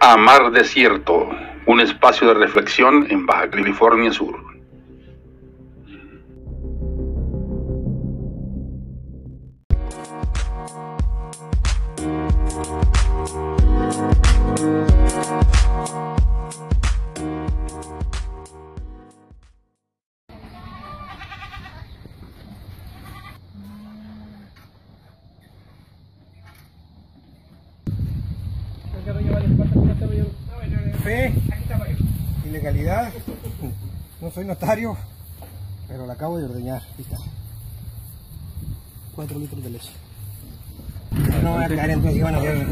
[0.00, 1.28] a Mar Desierto,
[1.66, 4.55] un espacio de reflexión en Baja California Sur.
[31.02, 31.32] Fe,
[32.44, 33.12] ilegalidad,
[34.20, 34.96] no soy notario,
[35.86, 36.82] pero la acabo de ordeñar.
[36.98, 37.16] Está.
[39.14, 39.90] Cuatro litros de leche.
[41.42, 42.66] No voy a caer entonces, van a ver.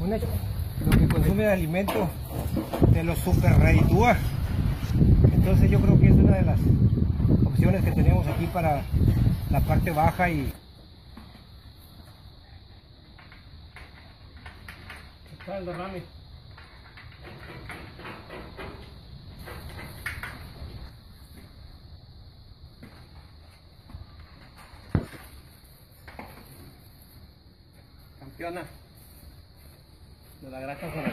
[0.00, 2.08] Un lo que consume de alimento
[2.92, 4.16] te lo super reditúa.
[5.32, 6.60] Entonces yo creo que es una de las
[7.44, 8.82] opciones que tenemos aquí para
[9.50, 10.52] la parte baja y
[15.40, 16.02] está el derrame.
[28.18, 28.62] Campeona
[30.42, 31.04] de la granja con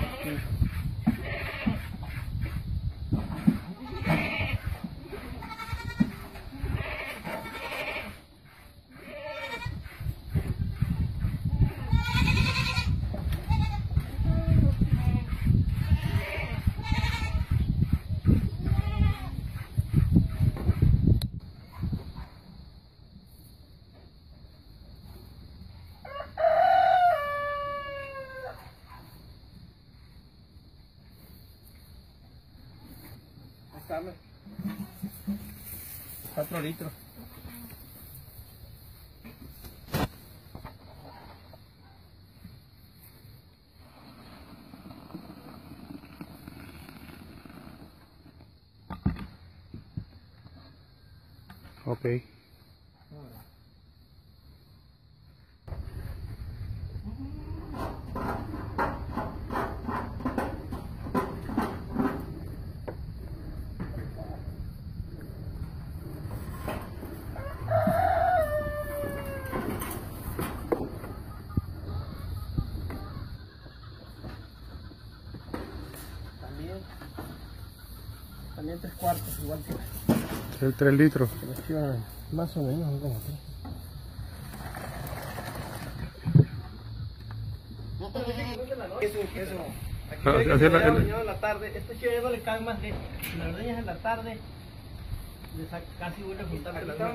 [33.88, 34.02] Está,
[36.36, 36.92] 4 litros.
[51.86, 52.37] Ok.
[78.56, 81.30] También, tres cuartos, igual que El 3 litros.
[82.32, 83.38] más o menos, son como tres.
[89.02, 89.56] Eso, eso.
[90.12, 91.72] Aquí hay que la- se ordeñado en la tarde.
[91.76, 92.90] Este chivo ya no le cabe más de.
[93.38, 94.38] Lo ordeñas en la tarde,
[96.00, 97.08] casi vuelve a juntarse la misma.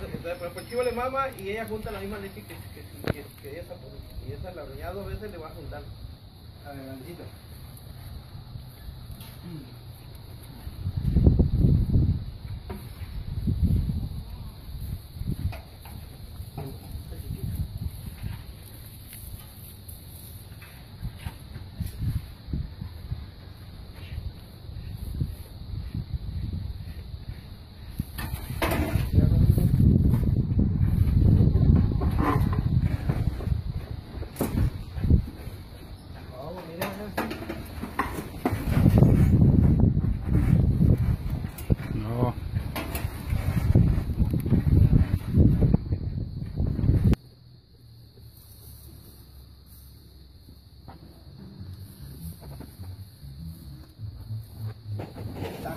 [0.00, 3.12] Entonces, por ejemplo, el chivo le mama y ella junta la misma leche que, que,
[3.12, 3.74] que, que esa.
[3.74, 3.92] pues,
[4.28, 5.82] Y esa la ordeñada dos veces le va a juntar.
[6.66, 7.24] A ver, grandecita.
[36.36, 36.88] Vamos, miren,
[41.94, 42.34] No.
[55.42, 55.76] Está.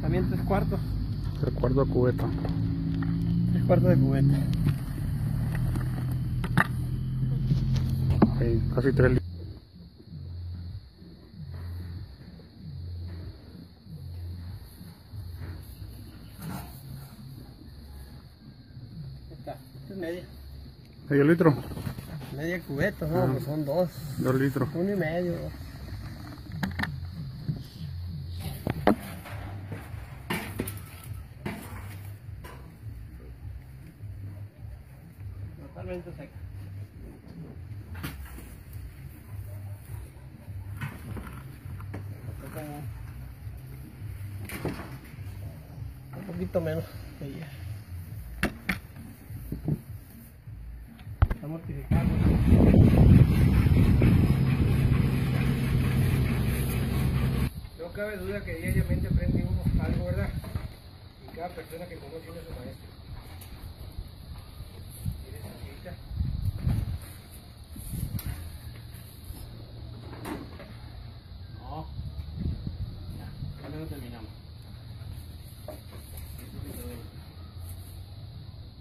[0.00, 0.80] También tres cuartos.
[1.40, 2.24] Tres cuartos de cubeta.
[3.52, 4.38] Tres cuartos de cubeta.
[8.34, 9.24] Okay, casi tres litros.
[19.96, 20.24] Media.
[21.08, 21.56] ¿Medio litro?
[22.36, 23.90] Media cubeta, no, ah, son dos.
[24.18, 24.68] Dos litros.
[24.74, 25.52] Uno y medio, dos.
[35.84, 36.32] Totalmente seca.
[46.16, 46.84] Un poquito menos
[47.18, 47.48] que ayer.
[51.34, 52.14] Está mortificando.
[57.78, 60.30] No cabe duda que diariamente aprende uno algo, ¿verdad?
[61.24, 62.94] Y cada persona que conoce es su maestro.
[65.22, 65.92] ¿Quieres salsita?
[71.60, 71.86] No.
[73.18, 73.26] Ya,
[73.62, 74.30] ya menos terminamos.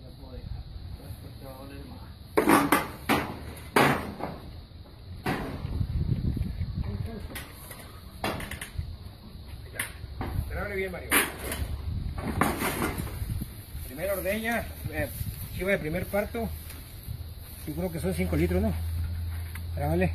[0.01, 0.61] Ya puedo dejar.
[1.03, 2.03] Después te va a doler más.
[10.75, 11.09] Bien, Mario.
[13.85, 15.07] Primera ordeña, eh,
[15.55, 16.49] chiva de primer parto.
[17.67, 18.73] Yo creo que son 5 litros, ¿no?
[19.75, 20.13] Pero vale.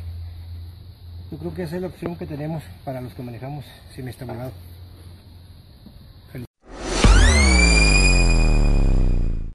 [1.31, 3.63] Yo creo que esa es la opción que tenemos para los que manejamos
[3.95, 4.51] semiestimulado.